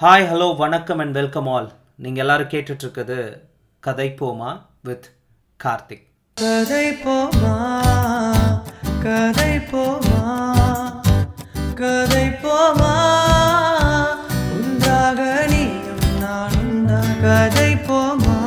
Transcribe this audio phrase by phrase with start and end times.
[0.00, 3.36] Hi hello வணக்கம் and welcome all நீங்கள் எல்லாரும் கேட்டுட்ருக்குது
[3.80, 5.06] கதை போமா வித்
[5.64, 6.04] கார்த்திக்.
[6.34, 7.54] கதை போமா
[9.02, 10.20] கதை போமா
[11.74, 12.92] கதை போமா.
[14.58, 18.38] உண்டாக நீயும் நானும் தான் கதை போமா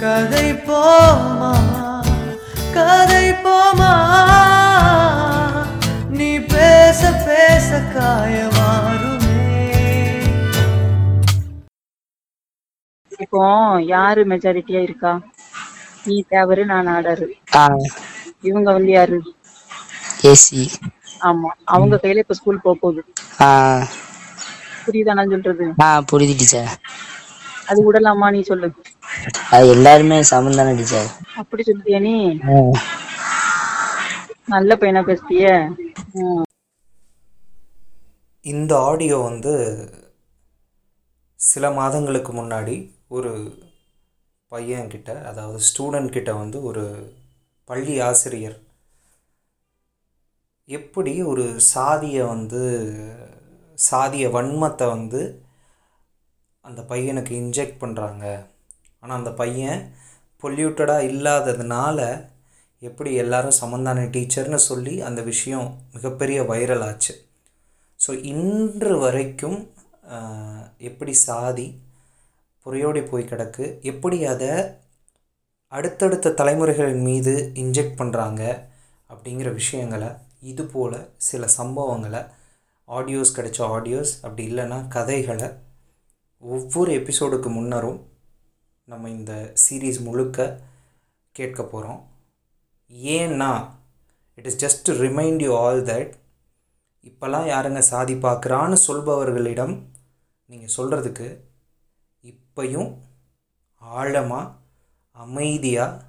[0.00, 1.52] கதை போமா
[2.72, 3.92] கதை போமா.
[13.34, 15.12] இப்போ யாரு மெஜாரிட்டியா இருக்கா?
[16.06, 17.26] நீ தேவரு நான் ஆடாரு.
[17.56, 17.62] ஆ.
[18.42, 19.18] இவங்க வந்து யாரு?
[20.22, 20.60] ஏசி
[21.20, 21.50] ஆமா.
[21.64, 23.00] அவங்க கையில இப்ப ஸ்கூல் போக போகுது.
[23.40, 23.48] ஆ.
[24.86, 25.66] புரியுதா நான் சொல்றது?
[25.82, 26.70] ஆ புரியுது டீச்சர்.
[27.66, 28.70] அது விடலாமா நீ சொல்லு?
[29.50, 31.10] அது எல்லாருமே சமம் தானே டீச்சர்.
[31.34, 32.16] அப்படி சொல்லிட்டியா நீ?
[34.46, 35.48] நல்ல பையனா பேசுறிய.
[38.44, 39.54] இந்த ஆடியோ வந்து
[41.40, 42.76] சில மாதங்களுக்கு முன்னாடி
[43.08, 43.58] ஒரு
[44.50, 47.14] பையன்கிட்ட அதாவது ஸ்டூடெண்ட் கிட்ட வந்து ஒரு
[47.64, 48.62] பள்ளி ஆசிரியர்
[50.64, 52.62] எப்படி ஒரு சாதியை வந்து
[53.90, 55.42] சாதிய வன்மத்தை வந்து
[56.60, 58.46] அந்த பையனுக்கு இன்ஜெக்ட் பண்ணுறாங்க
[59.00, 59.94] ஆனால் அந்த பையன்
[60.42, 62.28] பொல்யூட்டடாக இல்லாததுனால
[62.80, 67.26] எப்படி எல்லாரும் சமந்தான டீச்சர்னு சொல்லி அந்த விஷயம் மிகப்பெரிய வைரல் ஆச்சு.
[68.06, 69.72] ஸோ இன்று வரைக்கும்
[70.78, 71.82] எப்படி சாதி
[72.66, 73.80] புறையோடி போய் கிடக்கு.
[73.82, 74.50] எப்படி அதை
[75.68, 78.42] அடுத்தடுத்த தலைமுறைகள் மீது இன்ஜெக்ட் பண்ணுறாங்க
[79.08, 80.08] அப்படிங்கிற விஷயங்களை
[80.40, 82.22] இது போல் சில சம்பவங்களை
[82.88, 85.48] ஆடியோஸ் கிடைச்ச ஆடியோஸ் அப்படி இல்லைன்னா கதைகளை
[86.42, 88.00] ஒவ்வொரு எபிசோடுக்கு முன்னரும்
[88.88, 90.60] நம்ம இந்த சீரீஸ் முழுக்க
[91.32, 92.00] கேட்க போகிறோம்
[93.10, 93.50] ஏன்னா
[94.34, 96.12] it is just remind you all that
[97.02, 99.74] இப்போல்லாம் யாருங்க சாதி பார்க்குறான்னு சொல்பவர்களிடம்
[100.46, 101.28] நீங்கள் சொல்கிறதுக்கு
[102.56, 102.90] இப்பையும்
[103.82, 104.52] ஆழமாக
[105.16, 106.02] அமைதியாக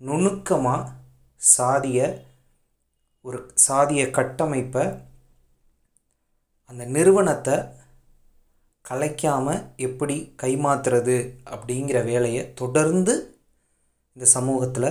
[0.00, 0.86] நுணுக்கமாக
[1.40, 1.98] சாதிய
[3.24, 4.84] ஒரு சாதிய கட்டமைப்பை
[6.70, 7.56] அந்த நிறுவனத்தை
[8.84, 11.18] கலைக்காமல் எப்படி கைமாத்துறது
[11.50, 13.14] அப்படிங்கிற வேலையை தொடர்ந்து
[14.16, 14.90] இந்த சமூகத்தில்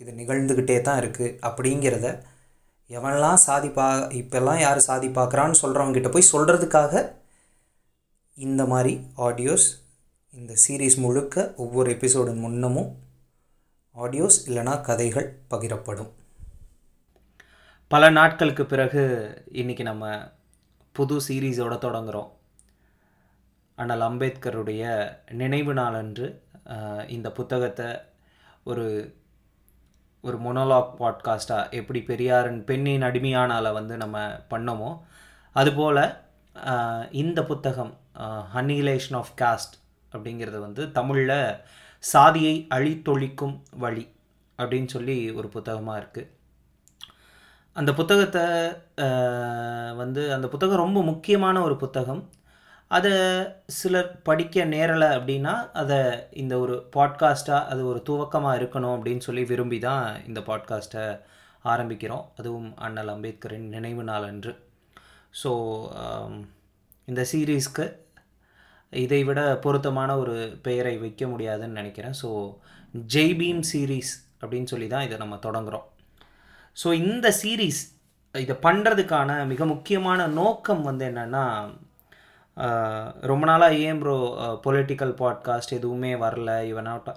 [0.00, 2.06] இது நிகழ்ந்துக்கிட்டே தான் இருக்குது அப்படிங்கிறத
[2.90, 7.08] எவன்லாம் சாதி பா இப்போல்லாம் யார் சாதி பார்க்குறான்னு சொல்கிறவங்ககிட்ட போய் சொல்கிறதுக்காக
[8.36, 9.68] இந்த மாதிரி ஆடியோஸ்
[10.36, 12.92] இந்த சீரீஸ் முழுக்க ஒவ்வொரு எபிசோடு முன்னமும்
[13.98, 16.10] ஆடியோஸ் இல்லைனா கதைகள் பகிரப்படும்.
[17.88, 19.02] பல நாட்களுக்கு பிறகு
[19.52, 20.18] இன்றைக்கி நம்ம
[20.92, 22.30] புது சீரீஸோடு தொடங்குகிறோம்
[23.74, 26.42] அண்ணல் அம்பேத்கருடைய நினைவு நாளன்று
[27.06, 27.86] இந்த புத்தகத்தை
[28.64, 29.16] ஒரு
[30.22, 35.00] ஒரு மொனோலாக் பாட்காஸ்ட்டாக எப்படி பெரியாரின் பெண்ணின் அடிமையானால வந்து நம்ம பண்ணோமோ
[35.52, 36.16] அதுபோல்
[37.10, 37.96] இந்த புத்தகம்
[38.54, 41.38] ஹன்னிலேஷன் ஆஃப் காஸ்ட் அப்படிங்கிறது வந்து தமிழில்
[42.04, 44.06] சாதியை அழித்தொழிக்கும் வழி
[44.58, 46.32] அப்படின்னு சொல்லி ஒரு புத்தகமாக இருக்குது
[47.76, 48.44] அந்த புத்தகத்தை
[49.96, 52.22] வந்து அந்த புத்தகம் ரொம்ப முக்கியமான ஒரு புத்தகம்.
[52.90, 53.12] அதை
[53.78, 55.98] சிலர் படிக்க நேரலை அப்படின்னா அதை
[56.42, 61.04] இந்த ஒரு பாட்காஸ்ட்டாக அது ஒரு துவக்கமாக இருக்கணும் அப்படின்னு சொல்லி விரும்பி தான் இந்த பாட்காஸ்ட்டை
[61.64, 62.24] ஆரம்பிக்கிறோம்.
[62.36, 64.54] அதுவும் அண்ணல் அம்பேத்கரின் நினைவு நாள் அன்று.
[65.42, 65.50] ஸோ
[67.08, 67.86] இந்த சீரீஸ்க்கு
[68.92, 70.34] இதை விட பொருத்தமான ஒரு
[70.66, 72.14] பெயரை வைக்க முடியாதுன்னு நினைக்கிறேன்.
[72.22, 72.28] ஸோ
[73.14, 75.86] ஜெய் பீம் சீரீஸ் அப்படின்னு சொல்லி தான் இதை நம்ம தொடங்குகிறோம்
[76.76, 77.80] ஸோ இந்த சீரீஸ்
[78.34, 81.44] இதை பண்ணுறதுக்கான மிக முக்கியமான நோக்கம் வந்து என்னென்னா
[83.30, 84.16] ரொம்ப நாளாக ஏன் ப்ரோ
[84.66, 87.08] பொலிட்டிக்கல் பாட்காஸ்ட் எதுவுமே வரல இவன் நாட்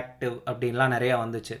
[0.00, 1.56] ஆக்டிவ் அப்படின்லாம் நிறையா வந்துச்சு.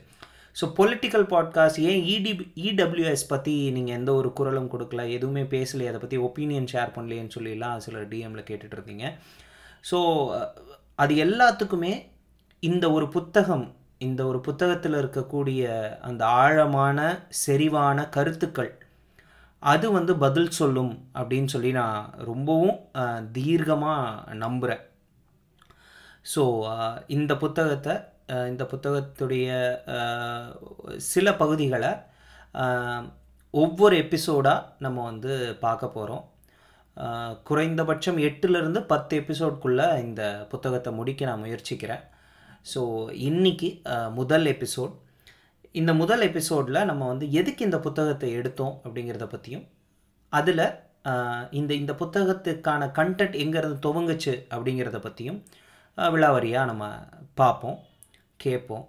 [0.56, 2.32] ஸோ பொலிட்டிக்கல் பாட்காஸ்ட் ஏன் இடி
[2.68, 7.82] இடபிள்யூஎஸ் பற்றி நீங்கள் எந்த ஒரு குரலும் கொடுக்கல எதுவுமே பேசலையே அதை பற்றி ஒப்பீனியன் ஷேர் பண்ணலையேன்னு சொல்லிலாம்
[7.84, 9.06] சிலர் டிஎம்மில் கேட்டுட்டு இருந்தீங்க.
[9.88, 9.98] ஸோ
[10.94, 11.92] அது எல்லாத்துக்குமே
[12.62, 13.66] இந்த ஒரு புத்தகம்
[13.98, 15.62] இந்த ஒரு புத்தகத்தில் இருக்கக்கூடிய
[16.00, 16.98] அந்த ஆழமான
[17.46, 18.72] செறிவான கருத்துக்கள்
[19.62, 22.78] அது வந்து பதில் சொல்லும் அப்படின்னு சொல்லி நான் ரொம்பவும்
[23.32, 24.84] தீர்க்கமாக நம்புகிறேன்
[26.34, 26.42] ஸோ
[27.06, 27.94] இந்த புத்தகத்தை
[28.48, 29.48] இந்த புத்தகத்துடைய
[31.06, 31.92] சில பகுதிகளை
[33.54, 36.24] ஒவ்வொரு எபிசோடாக நம்ம வந்து பார்க்க போகிறோம்
[37.48, 40.22] குறைந்தபட்சம் எட்டுலேருந்து பத்து எபிசோட்குள்ளே இந்த
[40.52, 42.02] புத்தகத்தை முடிக்க நான் முயற்சிக்கிறேன்.
[42.72, 42.80] ஸோ
[43.28, 43.68] இன்னைக்கு
[44.20, 44.94] முதல் எபிசோட்
[45.80, 49.64] இந்த முதல் எபிசோடில் நம்ம வந்து எதுக்கு இந்த புத்தகத்தை எடுத்தோம் அப்படிங்கிறத பற்றியும்
[50.32, 50.64] அதில்
[51.58, 55.38] இந்த இந்த புத்தகத்துக்கான கண்டென்ட் எங்கேருந்து துவங்குச்சு அப்படிங்கிறத பற்றியும்
[55.98, 56.84] விழாவரியாக நம்ம
[57.40, 57.78] பார்ப்போம்
[58.44, 58.84] கேட்போம்.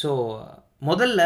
[0.00, 0.10] ஸோ
[0.88, 1.20] முதல்ல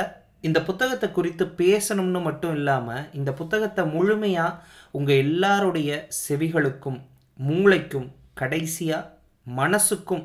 [0.44, 4.58] இந்த புத்தகத்தை குறித்து பேசணும்னு மட்டும் இல்லாமல் இந்த புத்தகத்தை முழுமையாக
[4.90, 6.99] உங்கள் எல்லாருடைய செவிகளுக்கும்
[7.38, 9.08] மூளைக்கும் கடைசியாக
[9.46, 10.25] மனசுக்கும்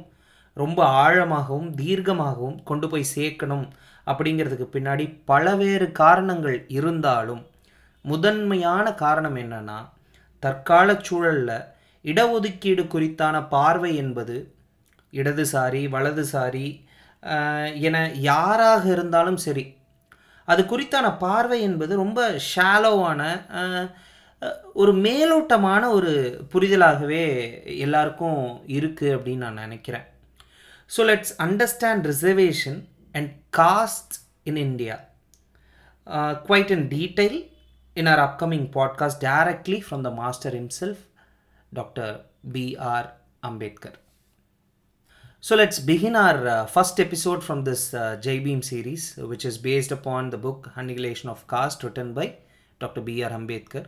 [0.57, 3.65] ரொம்ப ஆழமாகவும் தீர்க்கமாகவும் கொண்டு போய் சேர்க்கணும்
[4.07, 7.43] அப்படிங்கிறதுக்கு பின்னாடி பலவேறு காரணங்கள் இருந்தாலும்
[8.05, 9.79] முதன்மையான காரணம் என்னன்னா
[10.43, 11.59] தற்கால சூழலில்
[12.05, 14.35] இடஒதுக்கீடு குறித்தான பார்வை என்பது
[15.13, 16.67] இடதுசாரி வலதுசாரி
[17.81, 19.63] என யாராக இருந்தாலும் சரி
[20.45, 23.41] அது குறித்தான பார்வை என்பது ரொம்ப ஷாலோவான
[24.73, 30.03] ஒரு மேலோட்டமான ஒரு புரிதலாகவே எல்லாருக்கும் இருக்குது அப்படின்னு நான் நினைக்கிறேன்.
[30.97, 34.13] So let's understand reservation and caste
[34.43, 34.99] in India
[36.47, 37.51] quite in detail
[37.93, 40.93] in our upcoming podcast directly from the master master
[41.69, 44.02] doctor B R Ambedkar
[45.43, 49.57] So let's begin our uh, first episode from this uh, Jai Beam series, which is
[49.57, 52.25] based upon the book Annihilation of Caste written by
[52.81, 53.01] Dr.
[53.01, 53.31] B.R.
[53.39, 53.83] Ambedkar.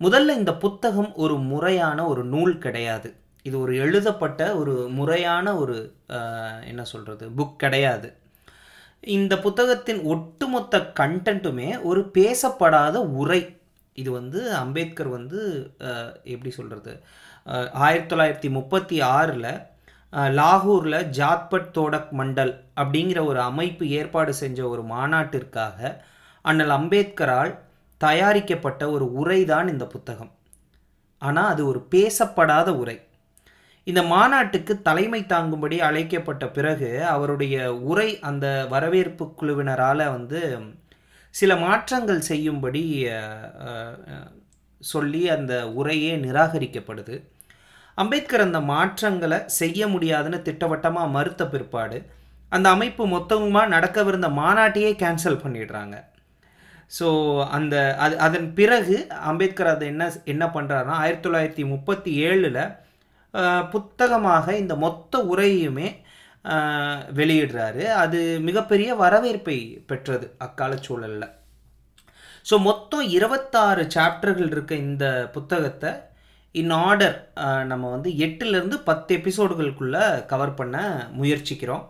[0.00, 3.08] முதல்ல இந்த புத்தகம் ஒரு முறையான ஒரு நூல் கிடையாது
[3.42, 5.76] இது ஒரு எழுதப்பட்ட ஒரு முறையான ஒரு
[6.64, 8.10] என்ன சொல்கிறது புக் கிடையாது
[9.16, 13.42] இந்த புத்தகத்தின் ஒட்டுமொத்த கண்டென்ட்டுமே ஒரு பேசப்படாத உரை
[13.98, 15.40] இது வந்து அம்பேத்கர் வந்து
[16.34, 16.94] எப்படி சொல்கிறது
[17.86, 19.52] ஆயிரத்தி தொள்ளாயிரத்தி முப்பத்தி ஆறில்
[20.38, 25.78] லாகூரில் ஜாத்பட் தோடக் மண்டல் அப்படிங்கிற ஒரு அமைப்பு ஏற்பாடு செஞ்ச ஒரு மாநாட்டிற்காக
[26.44, 27.52] அண்ணல் அம்பேத்கரால்
[28.00, 30.32] தயாரிக்கப்பட்ட ஒரு உரை தான் இந்த புத்தகம்.
[31.22, 32.96] ஆனால் அது ஒரு பேசப்படாத உரை.
[33.86, 37.56] இந்த மாநாட்டுக்கு தலைமை தாங்கும்படி அழைக்கப்பட்ட பிறகு அவருடைய
[37.90, 40.40] உரை அந்த வரவேற்பு குழுவினரால் வந்து
[41.34, 42.82] சில மாற்றங்கள் செய்யும்படி
[44.80, 47.16] சொல்லி அந்த உரையே நிராகரிக்கப்படுது.
[48.02, 51.98] அம்பேத்கர் அந்த மாற்றங்களை செய்ய முடியாதுன்னு திட்டவட்டமாக மறுத்த பிற்பாடு
[52.52, 55.96] அந்த அமைப்பு மொத்தமாக நடக்கவிருந்த மாநாட்டையே கேன்சல் பண்ணிடுறாங்க.
[56.96, 57.06] ஸோ
[57.56, 57.74] அந்த
[58.04, 58.96] அது அதன் பிறகு
[59.30, 62.60] அம்பேத்கர் அதை என்ன என்ன பண்ணுறாருன்னா ஆயிரத்தி தொள்ளாயிரத்தி முப்பத்தி ஏழில்
[63.74, 65.88] புத்தகமாக இந்த மொத்த உரையுமே
[67.20, 67.84] வெளியிடுறாரு.
[68.02, 68.18] அது
[68.48, 69.56] மிகப்பெரிய வரவேற்பை
[69.90, 71.30] பெற்றது அக்கால சூழலில்.
[72.48, 75.06] ஸோ மொத்தம் இருபத்தாறு சாப்டர்கள் இருக்க இந்த
[75.36, 75.92] புத்தகத்தை
[76.60, 77.16] இன் ஆர்டர்
[77.70, 80.76] நம்ம வந்து எட்டுலேருந்து பத்து எபிசோடுகளுக்குள்ளே கவர் பண்ண
[81.20, 81.84] முயற்சிக்கிறோம்.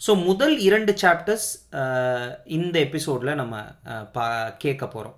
[0.00, 1.48] ஸோ முதல் இரண்டு சாப்டர்ஸ்
[2.58, 3.56] இந்த எபிசோடில் நம்ம
[4.16, 4.26] பா
[4.64, 5.16] கேட்க போகிறோம்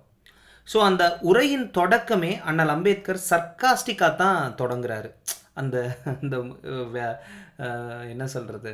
[0.67, 5.09] ஸோ அந்த உரையின் தொடக்கமே அண்ணல் அம்பேத்கர் சர்க்காஸ்டிக்காக தான் தொடங்குறாரு.
[5.61, 5.77] அந்த
[6.13, 6.35] அந்த
[8.13, 8.73] என்ன சொல்கிறது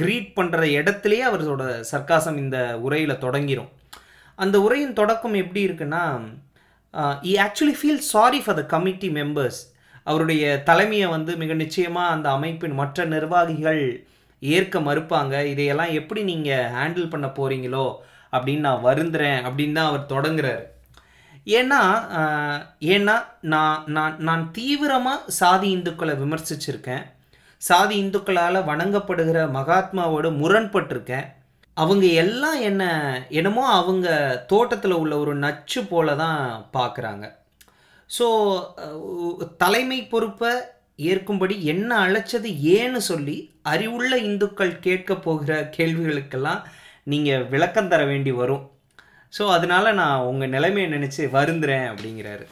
[0.00, 3.70] க்ரீட் பண்ணுற இடத்துலையே அவரோட சர்க்காசம் இந்த உரையில் தொடங்கிரும்.
[4.38, 6.04] அந்த உரையின் தொடக்கம் எப்படி இருக்குன்னா
[7.30, 9.60] I actually feel sorry for the committee members
[10.06, 13.82] அவருடைய தலைமையை வந்து மிக நிச்சயமாக அந்த அமைப்பின் மற்ற நிர்வாகிகள்
[14.42, 15.34] ஏற்க மறுப்பாங்க.
[15.52, 17.86] இதையெல்லாம் எப்படி நீங்கள் ஹேண்டில் பண்ண போகிறீங்களோ
[18.32, 20.64] அப்படின்னு நான் வருந்துறேன் அப்படின்னு தான் அவர் தொடங்குறாரு.
[21.58, 21.80] ஏன்னா
[22.20, 22.56] uh,
[22.94, 23.16] ஏன்னா
[23.52, 27.04] நான் நான் நான் தீவிரமாக சாதி இந்துக்களை விமர்சிச்சிருக்கேன்.
[27.62, 31.26] சாதி இந்துக்களால் வணங்கப்படுகிற மகாத்மாவோடு முரண்பட்டிருக்கேன்.
[31.76, 32.84] அவங்க எல்லாம் என்ன
[33.38, 34.08] என்னமோ அவங்க
[34.52, 36.40] தோட்டத்தில் உள்ள ஒரு நச்சு போல தான்
[36.76, 37.24] பார்க்குறாங்க
[38.10, 38.26] ஸோ
[39.62, 40.52] தலைமை பொறுப்பை
[41.12, 43.36] ஏற்கும்படி என்ன அழைச்சது ஏன்னு சொல்லி
[43.72, 46.62] அறிவுள்ள இந்துக்கள் கேட்க போகிற கேள்விகளுக்கெல்லாம்
[47.12, 48.64] நீங்கள் விளக்கம் தர வேண்டி வரும்.
[49.32, 52.46] ஸோ அதனால நான் உங்கள் நிலைமையை நினச்சி வருந்துறேன் அப்படிங்கிறாரு.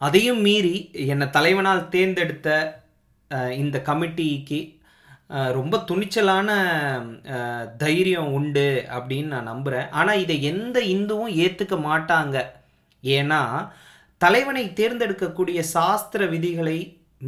[0.00, 0.76] அதையும் மீறி
[1.12, 2.48] என்னை தலைவனால் தேர்ந்தெடுத்த
[3.62, 4.60] இந்த கமிட்டிக்கு
[5.30, 6.48] ரொம்ப துணிச்சலான
[7.82, 12.36] தைரியம் உண்டு அப்படின்னு நான் நம்புகிறேன் ஆனால் இதை எந்த இந்துவும் ஏற்றுக்க மாட்டாங்க.
[13.02, 13.40] ஏன்னா
[14.20, 16.78] தலைவனை தேர்ந்தெடுக்கக்கூடிய சாஸ்திர விதிகளை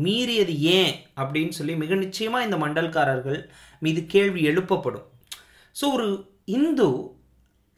[0.04, 3.40] மீறியது ஏன் அப்படின்னு சொல்லி மிக நிச்சயமாக இந்த மண்டல்காரர்கள்
[3.84, 5.06] மீது கேள்வி எழுப்பப்படும்.
[5.76, 6.08] ஸோ ஒரு
[6.56, 6.88] இந்து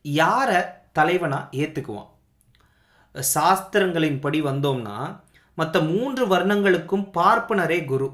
[0.05, 0.61] யாரை
[0.99, 2.11] தலைவனாக ஏற்றுக்குவான்
[3.15, 4.97] சாஸ்திரங்களின் படி வந்தோம்னா
[5.59, 8.09] மற்ற மூன்று வர்ணங்களுக்கும் பார்ப்பனரே குரு.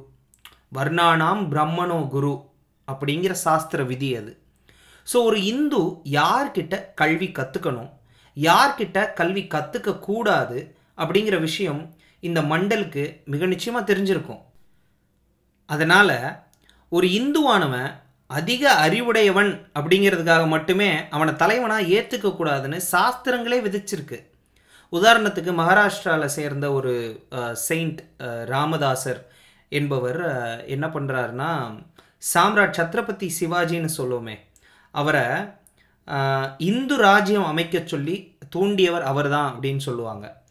[0.76, 2.34] வர்ணானாம் பிரம்மனோ குரு
[2.88, 4.32] அப்படிங்கிற சாஸ்திர விதி அது.
[5.06, 5.80] ஸோ ஒரு இந்து
[6.18, 7.90] யார்கிட்ட கல்வி கற்றுக்கணும்
[8.36, 10.58] யார்கிட்ட கல்வி கற்றுக்க கூடாது
[11.02, 11.82] அப்படிங்கிற விஷயம்
[12.22, 14.42] இந்த மண்டலுக்கு மிக நிச்சயமாக தெரிஞ்சிருக்கும்.
[15.68, 16.16] அதனால்
[16.92, 17.90] ஒரு இந்துவானவன்
[18.30, 24.18] அதிக அறிவுடையவன் அப்படிங்கிறதுக்காக மட்டுமே அவனை தலைவனாக ஏற்றுக்க கூடாதுன்னு சாஸ்திரங்களே விதிச்சிருக்கு.
[24.92, 26.92] உதாரணத்துக்கு மகாராஷ்டிராவில் சேர்ந்த ஒரு
[27.68, 28.00] செயிண்ட்
[28.52, 29.20] ராமதாசர்
[29.68, 30.22] என்பவர்
[30.66, 31.50] என்ன பண்ணுறாருன்னா
[32.34, 34.36] சாம்ராட் சத்ரபதி சிவாஜின்னு சொல்லுவோமே
[34.90, 35.26] அவரை
[36.58, 40.42] இந்து ராஜ்யம் அமைக்க சொல்லி தூண்டியவர் அவர்தான் அப்படின்னு சொல்லுவாங்க.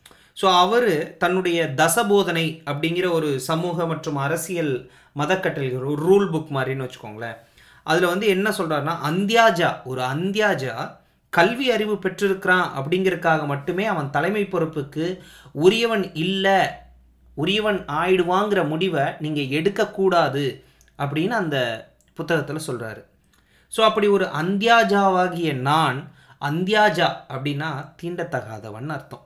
[0.42, 7.38] ஸோ அவர் தன்னுடைய தசபோதனை அப்படிங்கிற ஒரு சமூக மற்றும் அரசியல் மதக்கட்டளைகள் ஒரு ரூல் புக் மாதிரின்னு வச்சுக்கோங்களேன்.
[7.84, 10.98] அதில் வந்து என்ன சொல்கிறாருன்னா அந்தியாஜா ஒரு அந்தியாஜா
[11.30, 15.20] கல்வி அறிவு பெற்றிருக்கிறான் அப்படிங்கிறதுக்காக மட்டுமே அவன் தலைமை பொறுப்புக்கு
[15.52, 16.60] உரியவன் இல்லை
[17.34, 20.66] உரியவன் ஆயிடுவாங்கிற முடிவை நீங்கள் எடுக்கக்கூடாது
[20.98, 21.58] அப்படின்னு அந்த
[22.14, 23.02] புத்தகத்தில் சொல்கிறாரு
[23.76, 26.12] ஸோ அப்படி ஒரு அந்தியாஜாவாகிய நான்
[26.42, 27.70] அந்தியாஜா அப்படின்னா
[28.02, 29.24] தீண்டத்தகாதவன் அர்த்தம்.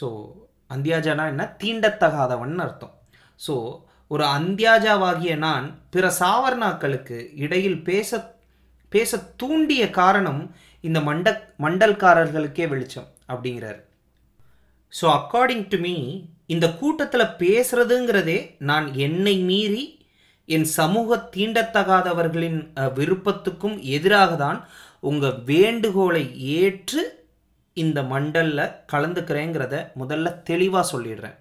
[0.00, 0.06] ஸோ
[0.74, 1.56] அந்தியாஜானா என்ன?
[1.62, 2.94] தீண்டத்தகாதவன் அர்த்தம்.
[3.46, 3.54] ஸோ
[4.06, 8.32] ஒரு அந்தியாஜாவாகிய நான் பிற சாவர்ணாக்களுக்கு இடையில் பேச
[8.88, 11.28] பேச தூண்டிய காரணம் இந்த மண்ட
[11.58, 13.80] மண்டல்காரர்களுக்கே வெளிச்சம் அப்படிங்கிறார்.
[14.94, 15.94] ஸோ அக்கார்டிங் டு மீ
[16.52, 19.84] இந்த கூட்டத்தில் பேசுகிறதுங்கிறதே நான் என்னை மீறி
[20.48, 22.60] என் சமூக தீண்டத்தகாதவர்களின்
[22.98, 24.58] விருப்பத்துக்கும் எதிராக தான்
[25.10, 26.24] உங்கள் வேண்டுகோளை
[26.58, 27.02] ஏற்று
[27.76, 31.36] இந்த மண்டலில் கலந்துக்கிறேங்கிறத முதல்ல தெளிவாக சொல்லிடுறேன்.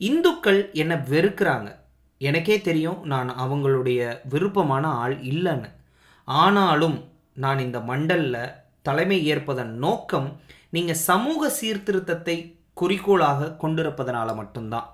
[0.00, 1.68] இந்துக்கள் என்னை வெறுக்கிறாங்க.
[2.20, 4.00] எனக்கே தெரியும் நான் அவங்களுடைய
[4.32, 5.70] விருப்பமான ஆள் இல்லைன்னு.
[6.28, 6.96] ஆனாலும்
[7.36, 8.54] நான் இந்த மண்டலில்
[8.88, 10.28] தலைமை ஏற்பதன் நோக்கம்
[10.74, 12.36] நீங்கள் சமூக சீர்திருத்தத்தை
[12.82, 14.88] குறிக்கோளாக கொண்டிருப்பதனால மட்டும்தான்.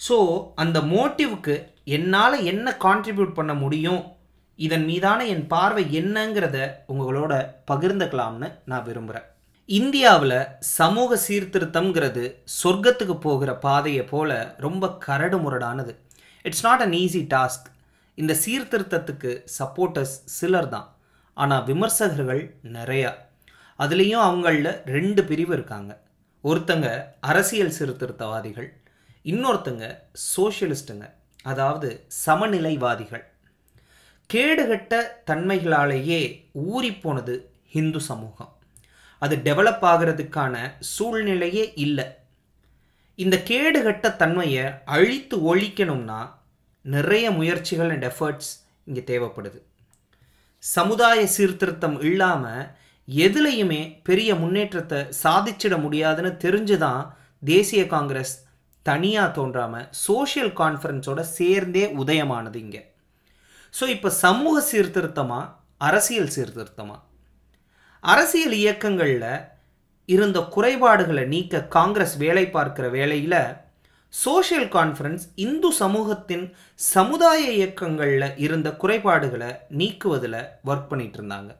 [0.00, 0.16] ஸோ
[0.62, 1.54] அந்த மோட்டிவ்க்கு
[1.96, 4.02] என்னால் என்ன கான்ட்ரிபியூட் பண்ண முடியும்?
[4.58, 6.58] இதன் மீதான என் பார்வை என்னங்கிறத
[6.92, 7.32] உங்களோட
[7.70, 9.28] பகிர்ந்துக்கலாம்னு நான் விரும்புகிறேன்
[9.68, 10.38] இந்தியாவில்
[10.78, 12.24] சமூக சீர்திருத்தம்ங்கிறது
[12.60, 14.30] சொர்க்கத்துக்கு போகிற பாதையை போல
[14.64, 15.92] ரொம்ப கரடு முரடானது.
[16.44, 17.68] It's not an easy task
[18.18, 20.88] இந்த சீர்திருத்தத்துக்கு சப்போர்ட்டர்ஸ் சிலர் தான்.
[21.36, 22.42] ஆனால் விமர்சகர்கள்
[22.76, 23.12] நிறையா.
[23.78, 25.92] அதுலேயும் அவங்களில் ரெண்டு பிரிவு இருக்காங்க.
[26.48, 26.88] ஒருத்தங்க
[27.20, 28.68] அரசியல் சீர்திருத்தவாதிகள்
[29.24, 29.84] இன்னொருத்தங்க
[30.36, 31.06] சோஷியலிஸ்ட்டுங்க
[31.42, 31.88] அதாவது
[32.26, 33.24] சமநிலைவாதிகள்.
[34.30, 34.92] கேடுகட்ட
[35.30, 36.20] தன்மைகளாலேயே
[36.72, 37.34] ஊறிப்போனது
[37.70, 38.52] ஹிந்து சமூகம்.
[39.18, 42.06] அது டெவலப் ஆகிறதுக்கான சூழ்நிலையே இல்லை.
[43.14, 46.20] இந்த கேடுகட்ட தன்மையை அழித்து ஒழிக்கணும்னா
[46.84, 48.52] நிறைய முயற்சிகள் அண்ட் எஃபர்ட்ஸ்
[48.84, 49.60] இங்கே தேவைப்படுது.
[50.58, 52.64] சமுதாய சீர்திருத்தம் இல்லாமல்
[53.08, 58.42] எதுலேயுமே பெரிய முன்னேற்றத்தை சாதிச்சிட முடியாதுன்னு தெரிஞ்சு தான் தேசிய காங்கிரஸ்
[58.82, 62.92] தனியாக தோன்றாமல் சோஷியல் கான்ஃபரன்ஸோட சேர்ந்தே உதயமானது இங்கே.
[63.74, 67.00] ஸோ இப்போ சமூக சீர்திருத்தமாக அரசியல் சீர்திருத்தமாக
[68.00, 69.46] அரசியல் இயக்கங்களில்
[70.04, 73.56] இருந்த குறைபாடுகளை நீக்க காங்கிரஸ் வேலை பார்க்கிற வேளையில்
[74.12, 81.50] சோஷியல் கான்ஃபரன்ஸ் இந்து சமூகத்தின் சமுதாய இயக்கங்களில் இருந்த குறைபாடுகளை நீக்குவதில் ஒர்க் பண்ணிகிட்டு இருந்தாங்க.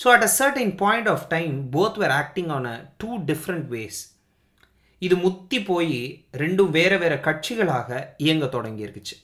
[0.00, 4.00] So at a certain point of time both were acting on a two different ways
[5.02, 5.98] இது முத்தி போய்
[6.32, 9.16] ரெண்டும் வேறு வேறு கட்சிகளாக இயங்க தொடங்கியிருக்குச்சு.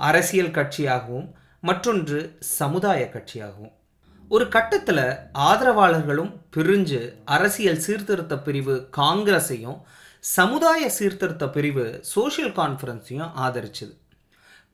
[0.00, 1.28] அரசியல் கட்சியாகவும்
[1.60, 3.72] மற்றொன்று சமுதாய கட்சியாகவும்.
[4.30, 5.04] ஒரு கட்டத்தில்
[5.50, 9.78] ஆதரவாளர்களும் பிரிஞ்சு அரசியல் சீர்திருத்த பிரிவு காங்கிரஸையும்
[10.24, 13.94] சமுதாய சீர்திருத்த பிரிவு சோஷியல் கான்ஃபரன்ஸையும் ஆதரிச்சுது.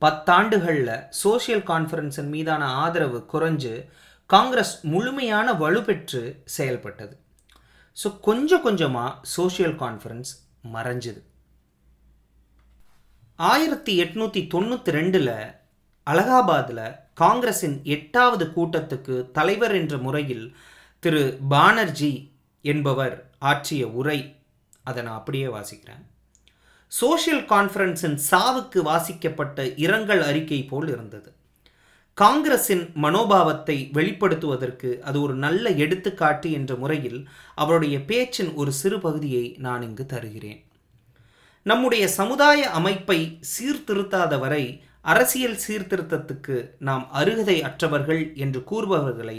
[0.01, 3.73] பத்தாண்டுகளில் சோஷியல் கான்ஃபரன்ஸின் மீதான ஆதரவு குறைஞ்சு
[4.33, 6.21] காங்கிரஸ் முழுமையான வலுப்பெற்று
[6.55, 7.15] செயல்பட்டது.
[7.97, 10.31] ஸோ கொஞ்சம் கொஞ்சமாக சோஷியல் கான்ஃபரன்ஸ்
[10.75, 11.21] மறைஞ்சது.
[13.39, 15.35] ஆயிரத்தி எட்நூற்றி தொண்ணூற்றி ரெண்டில்
[16.07, 16.87] அலகாபாத்தில்
[17.21, 20.45] காங்கிரஸின் எட்டாவது கூட்டத்துக்கு தலைவர் என்ற முறையில்
[21.03, 22.13] திரு பானர்ஜி
[22.61, 23.15] என்பவர்
[23.51, 24.19] ஆற்றிய உரை.
[24.83, 26.03] அதை நான் அப்படியே வாசிக்கிறேன்.
[26.91, 31.29] சோஷியல் கான்ஃபரன்ஸின் சாவுக்கு வாசிக்கப்பட்ட இரங்கல் அறிக்கை போல் இருந்தது.
[32.17, 37.17] காங்கிரஸின் மனோபாவத்தை வெளிப்படுத்துவதற்கு அது ஒரு நல்ல எடுத்துக்காட்டு என்ற முறையில்
[37.55, 40.61] அவருடைய பேச்சின் ஒரு சிறு பகுதியை நான் இங்கு தருகிறேன்.
[41.63, 44.63] நம்முடைய சமுதாய அமைப்பை சீர்திருத்தாத வரை
[45.01, 49.37] அரசியல் சீர்திருத்தத்துக்கு நாம் அருகதை அற்றவர்கள் என்று கூறுபவர்களை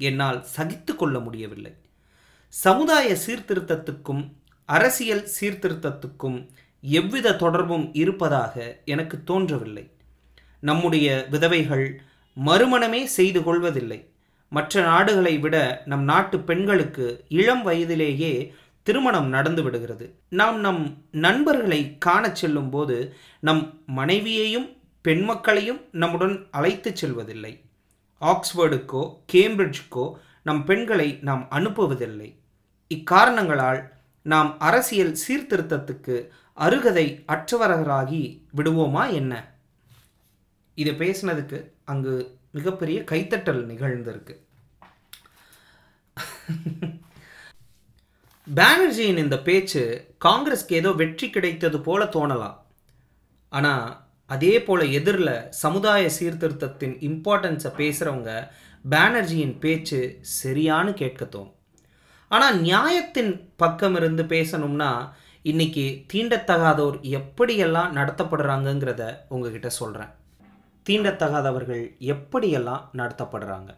[0.00, 1.74] என்னால் சகித்து கொள்ள முடியவில்லை.
[2.48, 4.24] சமுதாய சீர்திருத்தத்துக்கும்
[4.68, 6.38] அரசியல் சீர்திருத்தத்துக்கும்
[6.82, 8.54] எவ்வித தொடர்பும் இருப்பதாக
[8.84, 9.86] எனக்கு தோன்றவில்லை.
[10.60, 11.86] நம்முடைய விதவைகள்
[12.36, 14.08] மறுமணமே செய்து கொள்வதில்லை.
[14.48, 20.14] மற்ற நாடுகளை விட நம் நாட்டு பெண்களுக்கு இளம் வயதிலேயே திருமணம் நடந்து விடுகிறது.
[20.28, 27.60] நாம் நம் நண்பர்களை காணச் செல்லும் போது நம் மனைவியையும் பெண் மக்களையும் நம்முடன் அழைத்துச் செல்வதில்லை.
[28.20, 30.12] ஆக்ஸ்போர்டுக்கோ கேம்பிரிட்ஜுக்கோ
[30.42, 32.34] நம் பெண்களை நாம் அனுப்புவதில்லை.
[32.88, 39.53] இக்காரணங்களால் நாம் அரசியல் சீர்திருத்தத்துக்கு அருகதை அற்றவர்களாகி விடுவோமா என்ன?
[40.74, 41.58] இதை பேசினதுக்கு
[41.92, 42.14] அங்கு
[42.56, 44.34] மிகப்பெரிய கைத்தட்டல் நிகழ்ந்திருக்கு.
[48.46, 49.82] பானர்ஜியின் இந்த பேச்சு
[50.24, 52.58] காங்கிரஸ்க்கு ஏதோ வெற்றி கிடைத்தது போல தோணலாம்.
[53.52, 53.86] ஆனால்
[54.30, 58.32] அதே போல் எதிரில் சமுதாய சீர்திருத்தத்தின் இம்பார்ட்டன்ஸை பேசுகிறவங்க
[58.84, 60.00] பானர்ஜியின் பேச்சு
[60.42, 61.54] சரியானு கேட்க தோணும்.
[62.30, 64.90] ஆனால் நியாயத்தின் பக்கம் இருந்து பேசணும்னா
[65.42, 70.12] இன்னைக்கு தீண்டத்தகாதோர் எப்படியெல்லாம் நடத்தப்படுறாங்கங்கிறத உங்ககிட்ட சொல்கிறேன்
[70.88, 73.70] தீண்டத்தகாதவர்கள் எப்படியெல்லாம் நடத்தப்படுறாங்க?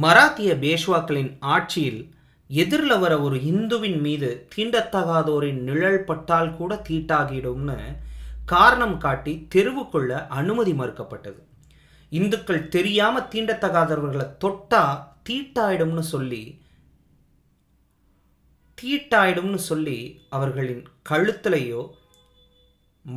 [0.00, 2.14] மராத்திய பேஷ்வாக்களின் ஆட்சியில்
[2.48, 7.96] எதிரில் வர ஒரு இந்துவின் மீது தீண்டத்தகாதோரின் நிழல் பட்டால் கூட தீட்டாகிடும்னு
[8.44, 11.40] காரணம் காட்டி தெருவுக்குள்ள அனுமதி மறுக்கப்பட்டது.
[12.10, 14.84] இந்துக்கள் தெரியாம தீண்டத்தகாதவர்களை தொட்டா
[15.28, 16.60] தீட்டாயிடும்னு சொல்லி
[18.82, 21.88] தீட்டாயிடும்னு சொல்லி அவர்களின் கழுத்துலையோ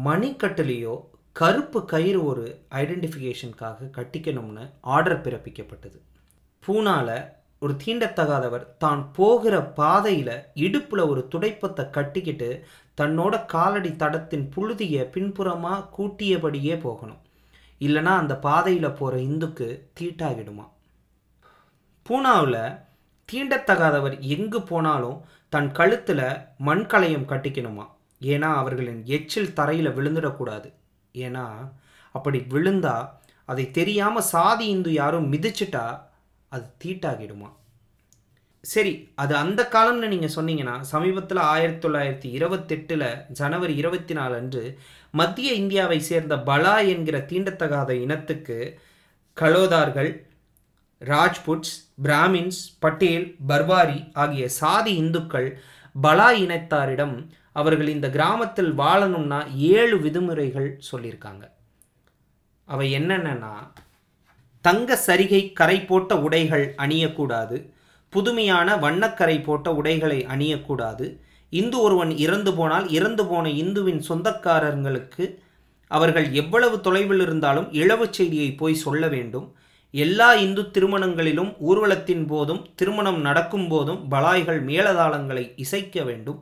[0.06, 0.96] மணிக்கட்டுலேயோ
[1.40, 2.44] கருப்பு கயிறு ஒரு
[2.82, 4.64] ஐடென்டிஃபிகேஷனுக்காக கட்டிக்கணும்னு
[4.94, 5.98] ஆர்டர் பிறப்பிக்கப்பட்டது.
[6.64, 7.08] பூனால
[7.60, 10.34] ஒரு தீண்டத்தகாதவர் தான் போகிற பாதையில்
[10.66, 12.50] இடுப்பில் ஒரு துடைப்பத்தை கட்டிக்கிட்டு
[13.02, 17.22] தன்னோட காலடி தடத்தின் புழுதியை பின்புறமாக கூட்டியபடியே போகணும்.
[17.82, 19.68] இல்லைனா அந்த பாதையில் போகிற இந்துக்கு
[20.00, 20.66] தீட்டாகிடுமா.
[22.06, 22.62] பூனாவில்
[23.30, 26.26] தீண்டத்தகாதவர் எங்கு போனாலும் தன் கழுத்தில்
[26.70, 27.88] மண்கலயம் கட்டிக்கணுமா.
[28.34, 30.70] ஏன்னா அவர்களின் எச்சில் தரையில் விழுந்துடக்கூடாது.
[31.20, 31.46] ஏன்னா
[32.16, 32.98] அப்படி விழுந்தா
[33.46, 35.86] அதை தெரியாமல் சாதி இந்து யாரும் மிதிச்சிட்டா
[36.52, 37.50] அது தீட்டாகிடுமா?
[38.64, 44.64] சரி அது அந்த காலம்னு நீங்கள் சொன்னீங்கன்னா சமீபத்தில் ஆயிரத்தி தொள்ளாயிரத்தி இருபத்தெட்டில் ஜனவரி இருபத்தி நாலு அன்று
[45.14, 48.58] மத்திய இந்தியாவை சேர்ந்த பலா என்கிற தீண்டத்தகாத இனத்துக்கு
[49.38, 50.12] கலோதார்கள்
[51.02, 55.50] ராஜ்புட்ஸ் பிராமின்ஸ் பட்டேல் பர்வாரி ஆகிய சாதி இந்துக்கள்
[55.96, 57.16] பலா இனத்தாரிடம்
[57.60, 59.40] அவர்கள் இந்த கிராமத்தில் வாழணும்னா
[59.74, 61.44] ஏழு விதிமுறைகள் சொல்லியிருக்காங்க.
[62.68, 63.54] அவை என்னென்னா
[64.66, 67.58] தங்க சரிகை கரை போட்ட உடைகள் அணியக்கூடாது
[68.14, 71.06] புதுமையான வண்ணக்கரை போட்ட உடைகளை அணியக்கூடாது
[71.54, 75.26] இந்து ஒருவன் இறந்து போனால் இறந்து போன இந்துவின் சொந்தக்காரர்களுக்கு
[75.92, 79.48] அவர்கள் எவ்வளவு தொலைவில் இருந்தாலும் இழவு செய்தியை போய் சொல்ல வேண்டும்.
[79.94, 86.40] எல்லா இந்து திருமணங்களிலும் ஊர்வலத்தின் போதும் திருமணம் நடக்கும் போதும் பலாய்கள் மேலதாளங்களை இசைக்க வேண்டும்.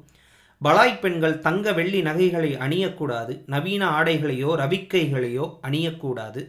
[0.65, 6.41] பலாய் பெண்கள் தங்க வெள்ளி நகைகளை அணியக்கூடாது நவீன ஆடைகளையோ ரவிக்கைகளையோ அணியக்கூடாது.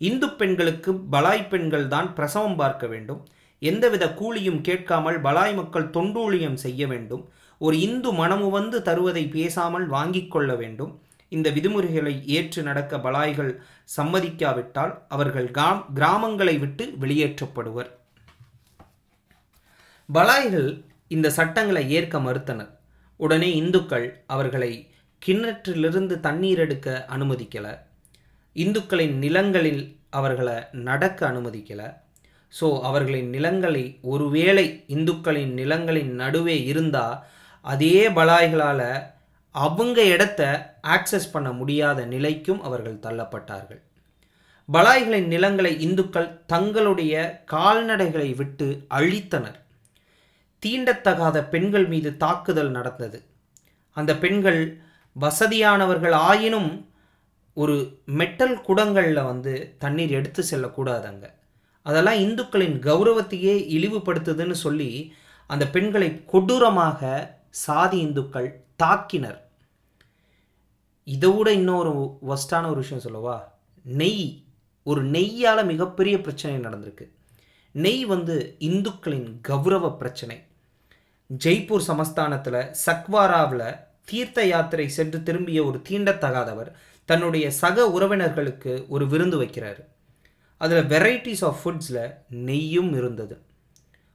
[0.00, 3.20] இந்து பெண்களுக்கு பலாய் பெண்கள் தான் பிரசவம் பார்க்க வேண்டும்.
[3.62, 7.24] எந்தவித கூலியும் கேட்காமல் பலாய் மக்கள் தொண்டூழியம் செய்ய வேண்டும்.
[7.60, 10.92] ஒரு இந்து மனமு வந்து தருவதை பேசாமல் வாங்கிக் கொள்ள வேண்டும்.
[11.28, 13.52] இந்த விதிமுறைகளை ஏற்று நடக்க பலாய்கள்
[13.96, 17.90] சம்மதிக்காவிட்டால் அவர்கள் கிராம் கிராமங்களை விட்டு வெளியேற்றப்படுவர்.
[20.08, 20.70] பலாய்கள்
[21.14, 22.70] இந்த சட்டங்களை ஏற்க மறுத்தனர்.
[23.16, 24.72] உடனே இந்துக்கள் அவர்களை
[25.22, 27.74] கிணற்றிலிருந்து தண்ணீர் எடுக்க அனுமதிக்கலை.
[28.56, 30.56] இந்துக்களின் நிலங்களில் அவர்களை
[30.88, 31.88] நடக்க அனுமதிக்கலை.
[32.60, 37.16] ஸோ அவர்களின் நிலங்களை ஒருவேளை இந்துக்களின் நிலங்களின் நடுவே இருந்தால்
[37.60, 38.88] அதே பலாய்களால்
[39.54, 40.42] அவங்க இடத்த
[40.82, 43.80] ஆக்சஸ் பண்ண முடியாத நிலைக்கும் அவர்கள் தள்ளப்பட்டார்கள்.
[44.68, 49.58] பலாய்களின் நிலங்களை இந்துக்கள் தங்களுடைய கால்நடைகளை விட்டு அழித்தனர்.
[50.66, 53.22] தீண்டத்தகாத பெண்கள் மீது தாக்குதல் நடந்தது.
[53.90, 54.80] அந்த பெண்கள்
[55.20, 56.88] வசதியானவர்கள் ஆயினும்
[57.54, 61.34] ஒரு மெட்டல் குடங்களில் வந்து தண்ணீர் எடுத்து செல்லக்கூடாதுங்க.
[61.82, 65.14] அதெல்லாம் இந்துக்களின் கௌரவத்தையே இழிவுபடுத்துதுன்னு சொல்லி
[65.46, 69.38] அந்த பெண்களை கொடூரமாக சாதி இந்துக்கள் தாக்கினர்.
[71.04, 73.58] இதை விட இன்னொரு ஒஸ்டான ஒரு விஷயம் சொல்லவா?
[73.82, 74.44] நெய்
[74.82, 77.08] ஒரு நெய்யால் மிகப்பெரிய பிரச்சனை நடந்திருக்கு.
[77.72, 80.45] நெய் வந்து இந்துக்களின் கௌரவ பிரச்சனை.
[81.30, 86.70] ஜெய்ப்பூர் சமஸ்தானத்தில் சக்வாராவில் தீர்த்த யாத்திரை சென்று திரும்பிய ஒரு தீண்டத்தகாதவர்
[87.04, 89.80] தன்னுடைய சக உறவினர்களுக்கு ஒரு விருந்து வைக்கிறார்.
[90.56, 93.42] அதில் வெரைட்டிஸ் ஆஃப் ஃபுட்ஸில் நெய்யும் இருந்தது.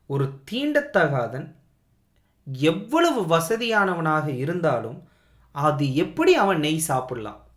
[0.05, 1.55] ஒரு தீண்டத்தகாதன்
[2.45, 5.07] எவ்வளவு வசதியானவனாக இருந்தாலும்
[5.51, 7.47] அது எப்படி அவன் நெய் சாப்பிடலாம்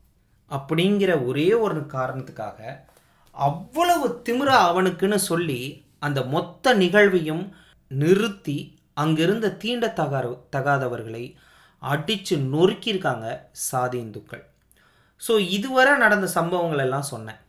[0.51, 2.87] அப்படிங்கிற ஒரே ஒரு காரணத்துக்காக
[3.31, 7.55] அவ்வளவு திமிரா அவனுக்குன்னு சொல்லி அந்த மொத்த நிகழ்வையும்
[7.89, 10.21] நிறுத்தி அங்கிருந்த தீண்டத்தகா
[10.57, 11.25] தகாதவர்களை
[11.83, 13.27] அடித்து நொறுக்கியிருக்காங்க
[13.69, 14.45] சாதி இந்துக்கள்
[15.21, 17.41] ஸோ இதுவரை நடந்த சம்பவங்கள் எல்லாம் சொன்னேன்.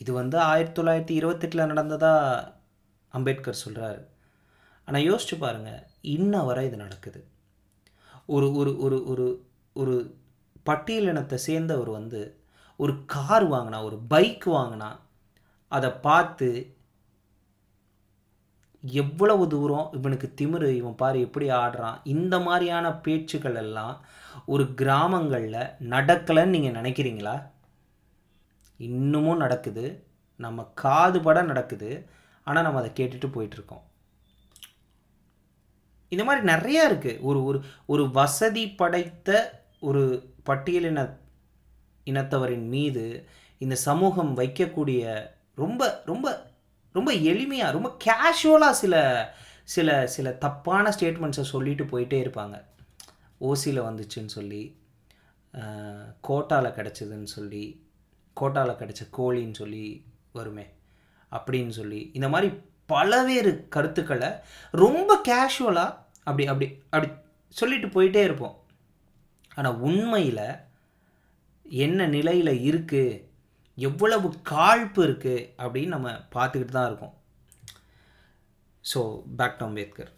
[0.00, 2.12] இது வந்து ஆயிரத்தி தொள்ளாயிரத்தி இருபத்தெட்டில் நடந்ததா
[3.14, 4.00] அம்பேத்கர் சொல்கிறாரு
[4.88, 5.82] ஆனால் யோசிச்சு பாருங்கள்
[6.14, 7.20] இன்ன வரை இது நடக்குது.
[8.34, 9.26] ஒரு ஒரு ஒரு ஒரு
[9.76, 9.94] ஒரு
[10.68, 12.20] பட்டியலினத்தை சேர்ந்தவர் வந்து
[12.80, 14.90] ஒரு கார் வாங்கினா ஒரு பைக் வாங்கினா
[15.72, 16.48] அதை பார்த்து
[18.82, 22.00] எவ்வளவு தூரம் இவனுக்கு திமிரு இவன் பாரு எப்படி ஆடுறான்.
[22.04, 24.04] இந்த மாதிரியான பேச்சுக்கள் எல்லாம்
[24.46, 27.48] ஒரு கிராமங்களில் நடக்கலைன்னு நீங்கள் நினைக்கிறீங்களா?
[28.76, 30.04] இன்னமும் நடக்குது.
[30.36, 32.08] நம்ம காதுபட நடக்குது.
[32.44, 33.82] ஆனால் நம்ம அதை கேட்டுட்டு போயிட்டுருக்கோம்.
[36.08, 41.16] இந்த மாதிரி நிறையா இருக்குது ஒரு ஒரு ஒரு வசதி படைத்த ஒரு பட்டியலின
[42.06, 43.26] இனத்தவரின் மீது
[43.58, 46.51] இந்த சமூகம் வைக்கக்கூடிய ரொம்ப ரொம்ப
[46.96, 48.94] ரொம்ப எளிமையாக ரொம்ப கேஷுவலாக சில
[49.74, 52.56] சில சில தப்பான ஸ்டேட்மெண்ட்ஸை சொல்லிட்டு போயிட்டே இருப்பாங்க.
[53.48, 54.62] ஓசியில் வந்துச்சுன்னு சொல்லி
[56.28, 57.64] கோட்டாவில் கிடச்சிதுன்னு சொல்லி
[58.36, 59.86] கோட்டாவில் கிடச்ச கோழின்னு சொல்லி
[60.38, 60.66] வருமே
[61.32, 62.00] அப்படின்னு சொல்லி.
[62.14, 62.48] இந்த மாதிரி
[62.92, 64.30] பலவேறு கருத்துக்களை
[64.82, 67.08] ரொம்ப கேஷுவலாக அப்படி அப்படி அப்படி
[67.56, 68.56] சொல்லிட்டு போயிட்டே இருப்போம்.
[69.56, 70.44] ஆனால் உண்மையில்
[71.66, 73.22] என்ன நிலையில் இருக்குது
[73.78, 77.14] எவ்வளவு காழ்ப்பு இருக்குது அப்படின்னு நம்ம பார்த்துக்கிட்டு தான் இருக்கோம்.
[78.84, 79.00] So
[79.38, 80.10] back to Ambedkar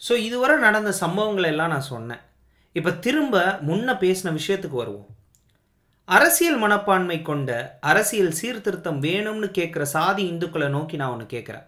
[0.00, 2.22] so இதுவரை நடந்த சம்பவங்களை எல்லாம் நான் சொன்னேன்.
[2.76, 3.36] இப்போ திரும்ப
[3.68, 5.08] முன்ன பேசின விஷயத்துக்கு வருவோம்.
[6.08, 7.50] அரசியல் மனப்பான்மை கொண்ட
[7.90, 11.66] அரசியல் சீர்திருத்தம் வேணும்னு கேட்குற சாதி இந்துக்களை நோக்கி நான் ஒன்று கேட்குறேன்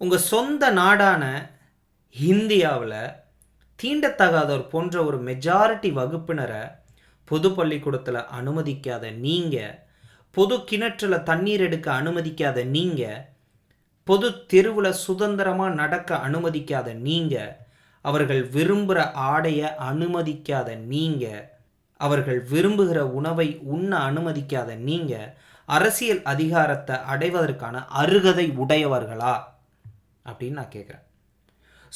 [0.00, 1.24] உங்கள் சொந்த நாடான
[2.14, 3.00] இந்தியாவில்
[3.80, 6.62] தீண்டத்தகாதோர் போன்ற ஒரு மெஜாரிட்டி வகுப்பினரை
[7.28, 9.78] பொது பள்ளிக்கூடத்தில் அனுமதிக்காத நீங்கள்
[10.32, 13.26] பொது கிணற்றில் தண்ணீர் எடுக்க அனுமதிக்காத நீங்கள்
[14.04, 17.56] பொது தெருவில் சுதந்திரமாக நடக்க அனுமதிக்காத நீங்கள்
[18.00, 21.50] அவர்கள் விரும்புகிற ஆடையை அனுமதிக்காத நீங்கள்
[21.96, 25.34] அவர்கள் விரும்புகிற உணவை உண்ண அனுமதிக்காத நீங்கள்
[25.66, 29.34] அரசியல் அதிகாரத்தை அடைவதற்கான அருகதை உடையவர்களா?
[30.24, 31.04] அப்படின்னு நான் கேட்குறேன்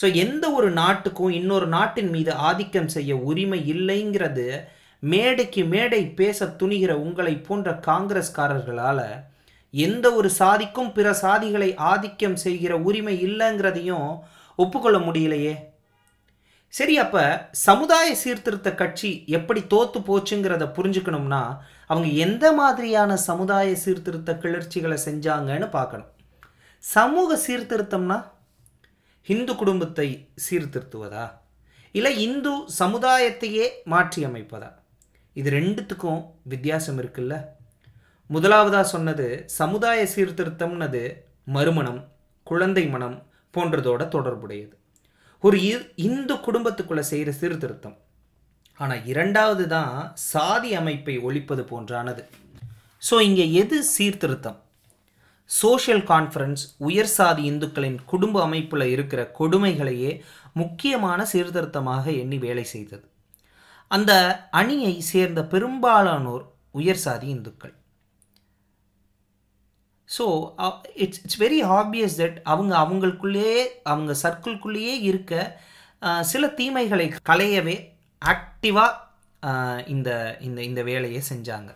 [0.02, 4.66] ஸோ எந்த ஒரு நாட்டுக்கும் இன்னொரு நாட்டின் மீது ஆதிக்கம் செய்ய உரிமை இல்லைங்கிறது
[5.10, 9.08] மேடைக்கு மேடை பேச துணிகிற உங்களை போன்ற காங்கிரஸ்காரர்களால்
[9.74, 14.10] எந்த ஒரு சாதிக்கும் பிற சாதிகளை ஆதிக்கம் செய்கிற உரிமை இல்லைங்கிறதையும்
[14.58, 15.54] ஒப்புக்கொள்ள முடியலையே.
[16.72, 17.24] சரி அப்போ
[17.66, 21.42] சமுதாய சீர்திருத்த கட்சி எப்படி தோத்து போச்சுங்கிறத புரிஞ்சுக்கணும்னா
[21.90, 26.10] அவங்க எந்த மாதிரியான சமுதாய சீர்திருத்த கிளர்ச்சிகளை செஞ்சாங்கன்னு பார்க்கணும்.
[26.84, 28.18] சமூக சீர்திருத்தம்னா
[29.26, 30.08] இந்து குடும்பத்தை
[30.46, 31.26] சீர்திருத்துவதா?
[31.94, 34.70] இல்லை இந்து சமுதாயத்தையே மாற்றி அமைப்பதா
[35.38, 36.20] இது ரெண்டுத்துக்கும்
[36.52, 37.34] வித்தியாசம் இருக்குல்ல?
[38.34, 39.26] முதலாவதாக சொன்னது
[39.58, 41.02] சமுதாய சீர்திருத்தம்னது
[41.56, 42.00] மறுமணம்
[42.50, 43.16] குழந்தை மனம்
[43.54, 44.74] போன்றதோட தொடர்புடையது.
[45.44, 45.58] ஒரு
[46.06, 47.96] இந்து குடும்பத்துக்குள்ளே செய்கிற சீர்திருத்தம்.
[48.80, 49.92] ஆனால் இரண்டாவது தான்
[50.30, 52.22] சாதி அமைப்பை ஒழிப்பது போன்றானது.
[53.08, 54.58] ஸோ இங்கே எது சீர்திருத்தம்?
[55.50, 60.12] சோஷியல் கான்ஃபரன்ஸ் உயர் சாதி இந்துக்களின் குடும்ப அமைப்பில் இருக்கிற கொடுமைகளையே
[60.62, 63.06] முக்கியமான சீர்திருத்தமாக எண்ணி வேலை செய்தது.
[63.90, 64.12] அந்த
[64.50, 67.74] அணியை சேர்ந்த பெரும்பாலானோர் உயர் சாதி இந்துக்கள்.
[70.08, 70.24] So
[71.04, 73.56] it's it's very obvious that அவங்க அவங்களுக்குள்ளேயே
[73.92, 75.32] அவங்க சர்க்கிள்குள்ளேயே இருக்க
[76.02, 77.76] uh, சில தீமைகளை களையவே
[78.22, 78.92] ஆக்டிவாக
[79.42, 81.70] uh, இந்த இந்த இந்த வேலையை செஞ்சாங்க.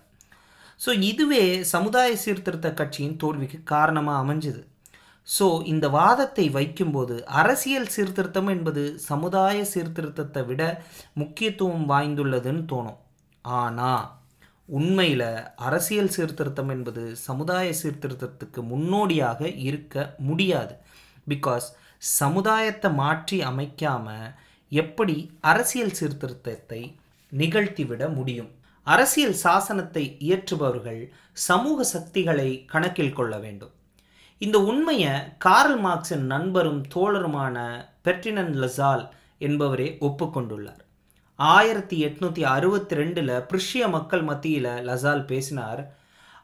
[0.81, 1.45] ஸோ இதுவே
[1.75, 4.63] சமுதாய சீர்திருத்த கட்சியின் தோல்விக்கு காரணமாக அமைஞ்சுது.
[5.29, 10.63] ஸோ இந்த வாதத்தை வைக்கும்போது அரசியல் சீர்திருத்தம் என்பது சமுதாய சீர்திருத்தத்தை விட
[11.21, 12.99] முக்கியத்துவம் வாய்ந்துள்ளதுன்னு தோணும்.
[13.45, 14.07] ஆனால்
[14.69, 15.29] உண்மையில்
[15.67, 20.75] அரசியல் சீர்திருத்தம் என்பது சமுதாய சீர்திருத்தத்துக்கு முன்னோடியாக இருக்க முடியாது.
[21.27, 21.69] பிகாஸ்
[22.03, 24.29] சமுதாயத்தை மாற்றி அமைக்காமல்
[24.73, 25.17] எப்படி
[25.53, 26.81] அரசியல் சீர்திருத்தத்தை
[27.33, 28.51] நிகழ்த்திவிட முடியும்?
[28.87, 31.03] அரசியல் சாசனத்தை இயற்றுபவர்கள்
[31.49, 33.75] சமூக சக்திகளை கணக்கில் கொள்ள வேண்டும்.
[34.45, 37.57] இந்த உண்மையை கார்ல் மார்க்ஸின் நண்பரும் தோழருமான
[38.05, 39.03] பெர்டினன் லசால்
[39.39, 40.81] என்பவரே ஒப்புக்கொண்டுள்ளார்.
[41.37, 45.83] ஆயிரத்தி எட்நூற்றி அறுபத்தி ரெண்டில் பிரிஷிய மக்கள் மத்தியில் லசால் பேசினார்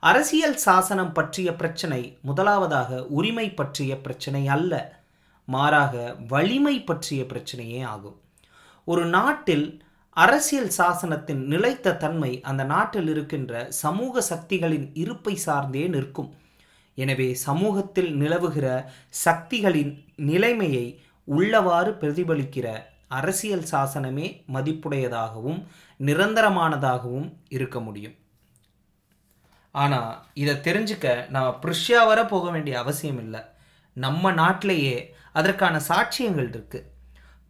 [0.00, 5.02] அரசியல் சாசனம் பற்றிய பிரச்சனை முதலாவதாக உரிமை பற்றிய பிரச்சனை அல்ல
[5.44, 8.20] மாறாக வலிமை பற்றிய பிரச்சனையே ஆகும்.
[8.84, 16.32] ஒரு நாட்டில் அரசியல் சாசனத்தின் நிலைத்த தன்மை அந்த நாட்டில் இருக்கின்ற சமூக சக்திகளின் இருப்பை சார்ந்தே நிற்கும்.
[16.96, 18.66] எனவே சமூகத்தில் நிலவுகிற
[19.24, 19.92] சக்திகளின்
[20.30, 20.86] நிலைமையை
[21.28, 22.66] உள்ளவாறு பிரதிபலிக்கிற
[23.18, 25.58] அரசியல் சாசனமே மதிப்புடையதாகவும்
[26.00, 28.16] நிரந்தரமானதாகவும் இருக்க முடியும்.
[29.74, 33.42] ஆனால் இதை தெரிஞ்சுக்க நான் ப்ருஷ்யா வர போக வேண்டிய அவசியம் இல்லை.
[33.96, 34.96] நம்ம நாட்டிலேயே
[35.32, 36.80] அதற்கான சாட்சியங்கள் இருக்கு.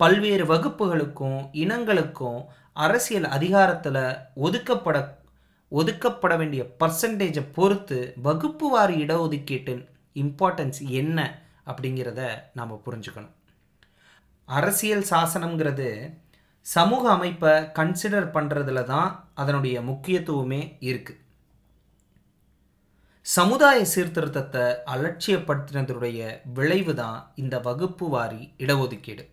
[0.00, 2.40] பல்வேறு வகுப்புகளுக்கும் இனங்களுக்கும்
[2.84, 4.02] அரசியல் அதிகாரத்தில்
[4.46, 4.96] ஒதுக்கப்பட
[5.72, 9.82] ஒதுக்கப்பட வேண்டிய பர்சன்டேஜை பொறுத்து வகுப்பு வாரி இடஒதுக்கீட்டின்
[10.22, 11.18] இம்பார்ட்டன்ஸ் என்ன
[11.70, 12.22] அப்படிங்கிறத
[12.58, 13.34] நாம் புரிஞ்சுக்கணும்.
[14.48, 15.88] அரசியல் சாசனம்ங்கிறது
[16.66, 19.10] சமூக அமைப்பை கன்சிடர் பண்ணுறதுல தான்
[19.42, 21.22] அதனுடைய முக்கியத்துவமே இருக்குது
[23.26, 26.18] சமுதாய சீர்திருத்தத்தை அலட்சியப்படுத்தினதுடைய
[26.56, 29.24] விளைவு தான் இந்த வகுப்பு வாரி இடஒதுக்கீடு.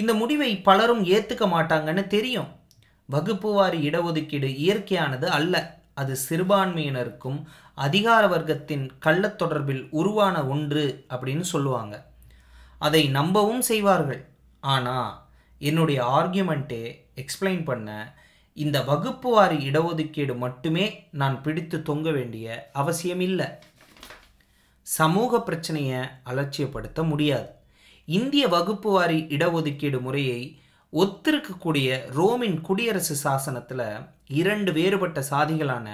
[0.00, 2.50] இந்த முடிவை பலரும் ஏற்றுக்க மாட்டாங்கன்னு தெரியும்.
[3.06, 5.54] வகுப்பு வாரி இடஒதுக்கீடு இயற்கையானது அல்ல.
[5.94, 12.06] அது சிறுபான்மையினருக்கும் அதிகார வர்க்கத்தின் கள்ளத் தொடர்பில் உருவான ஒன்று அப்படின்னு சொல்லுவாங்க.
[12.78, 14.26] அதை நம்பவும் செய்வார்கள்.
[14.60, 15.22] ஆனால்
[15.58, 18.14] என்னுடைய ஆர்கியூமெண்ட்டே எக்ஸ்பிளைன் பண்ண
[18.54, 23.46] இந்த வகுப்பு வாரி இடஒதுக்கீடு மட்டுமே நான் பிடித்து தொங்க வேண்டிய அவசியம் இல்லை
[24.82, 27.48] சமூக பிரச்சனையை அலட்சியப்படுத்த முடியாது.
[28.04, 30.60] இந்திய வகுப்பு வாரி இடஒதுக்கீடு முறையை
[30.96, 33.88] ஒத்திருக்கக்கூடிய ரோமின் குடியரசு சாசனத்தில்
[34.26, 35.88] இரண்டு வேறுபட்ட சாதிகளான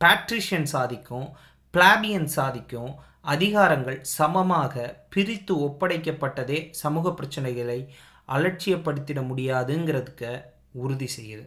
[0.00, 1.26] பேட்ரிஷியன் சாதிக்கும்
[1.74, 7.80] பிளாபியன் சாதிக்கும் அதிகாரங்கள் சமமாக பிரித்து ஒப்படைக்கப்பட்டதே சமூக பிரச்சனைகளை
[8.28, 10.24] அலட்சியப்படுத்திட முடியாதுங்கிறதுக்க
[10.72, 11.44] உறுதி செய்யுது.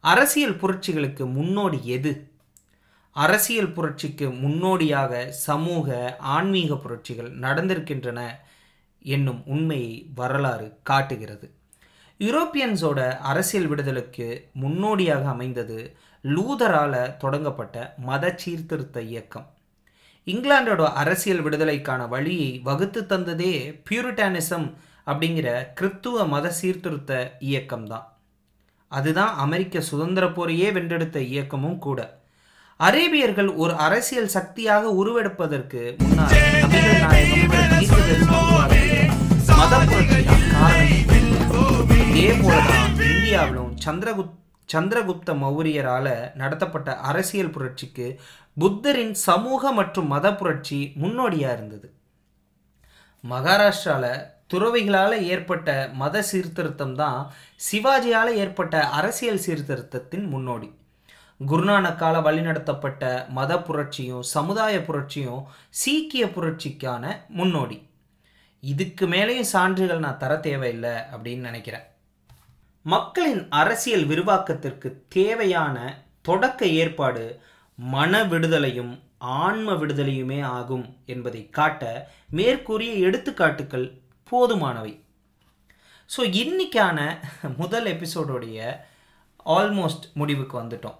[0.00, 2.12] அரசியல் புரட்சிகளுக்கு முன்னோடி எது?
[3.16, 8.20] அரசியல் புரட்சிக்கு முன்னோடியாக சமூக ஆன்மீக புரட்சிகள் நடந்திருக்கின்றன
[8.98, 11.46] என்னும் உண்மையை வரலாறு காட்டுகிறது.
[12.24, 15.78] யூரோப்பியன்ஸோட அரசியல் விடுதலுக்கு முன்னோடியாக அமைந்தது
[16.24, 19.46] லூதரால தொடங்கப்பட்ட மத சீர்திருத்த இயக்கம்.
[20.26, 23.54] இங்கிலாந்தோட அரசியல் விடுதலைக்கான வழியை வகுத்து தந்ததே
[23.90, 24.66] பியூரிட்டானிசம்
[25.06, 25.48] அப்படிங்கிற
[25.80, 28.06] கிறித்துவ மத சீர்திருத்த இயக்கம்தான்
[28.92, 32.00] அதுதான் அமெரிக்க சுதந்திர போரையே வென்றெடுத்த இயக்கமும் கூட.
[32.80, 36.38] அரேபியர்கள் ஒரு அரசியல் சக்தியாக உருவெடுப்பதற்கு முன்னால்
[37.02, 37.50] நாயகம்
[39.50, 44.40] மத காரணம் இதே போலதான் இந்தியாவிலும் சந்திரகுப்
[44.72, 48.16] சந்திரகுப்த மௌரியரால நடத்தப்பட்ட அரசியல் புரட்சிக்கு
[48.58, 51.92] புத்தரின் சமூக மற்றும் மத புரட்சி முன்னோடியா இருந்தது.
[53.30, 57.32] மகாராஷ்டிரால துறவிகளால் ஏற்பட்ட மத சீர்திருத்தம் தான்
[57.72, 60.74] சிவாஜியால் ஏற்பட்ட அரசியல் சீர்திருத்தத்தின் முன்னோடி.
[61.48, 67.90] குருநானக்கால வழிநடத்தப்பட்ட மத புரட்சியும் சமுதாய புரட்சியும் சீக்கிய புரட்சிக்கான முன்னோடி.
[68.62, 71.86] இதுக்கு மேலேயும் சான்றுகள் நான் தர தேவையில்லை அப்படின்னு நினைக்கிறேன்.
[72.84, 75.76] மக்களின் அரசியல் விரிவாக்கத்திற்கு தேவையான
[76.28, 77.24] தொடக்க ஏற்பாடு
[77.78, 78.92] மன விடுதலையும்
[79.40, 81.82] ஆன்ம விடுதலையுமே ஆகும் என்பதை காட்ட
[82.38, 83.86] மேற்கூறிய எடுத்துக்காட்டுகள்
[84.32, 84.94] போதுமானவை.
[86.10, 86.98] ஸோ இன்னைக்கான
[87.60, 88.58] முதல் எபிசோடோடைய
[89.56, 90.98] ஆல்மோஸ்ட் முடிவுக்கு வந்துட்டோம்.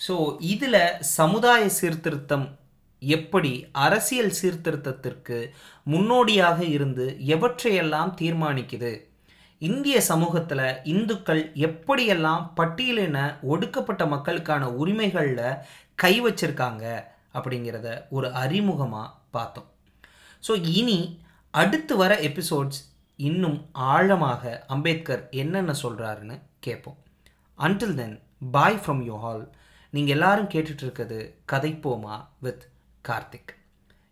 [0.00, 0.14] ஸோ
[0.52, 0.82] இதில்
[1.18, 2.46] சமுதாய சீர்திருத்தம்
[3.14, 3.52] எப்படி
[3.86, 5.38] அரசியல் சீர்திருத்தத்திற்கு
[5.92, 8.92] முன்னோடியாக இருந்து எவற்றையெல்லாம் தீர்மானிக்குது?
[9.62, 13.18] இந்திய சமூகத்தில் இந்துக்கள் எப்படியெல்லாம் பட்டியலின
[13.52, 15.58] ஒடுக்கப்பட்ட மக்களுக்கான உரிமைகளில்
[16.02, 16.84] கை வச்சிருக்காங்க
[17.38, 19.68] அப்படிங்கிறத ஒரு அறிமுகமாக பார்த்தோம்.
[20.46, 20.98] ஸோ இனி
[21.54, 22.80] அடுத்து வர எபிசோட்ஸ்
[23.18, 26.36] இன்னும் ஆழமாக அம்பேத்கர் என்னென்ன சொல்கிறாருன்னு
[26.66, 26.98] கேட்போம்.
[27.58, 28.16] Until then
[28.56, 29.44] bye from you all
[29.92, 31.18] நீங்கள் எல்லாரும் கேட்டுட்ருக்கிறது
[31.52, 32.64] கதைப்போமா with
[33.04, 33.54] Karthik.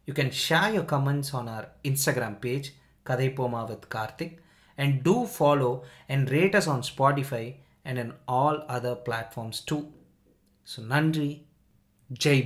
[0.07, 2.75] You can share your comments on our Instagram page,
[3.05, 4.39] Kadepoma with Karthik,
[4.77, 9.93] and do follow and rate us on Spotify and on all other platforms too.
[10.65, 11.41] So, Nandri,
[12.13, 12.43] Jai